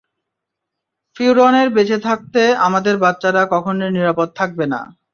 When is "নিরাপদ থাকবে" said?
3.89-4.65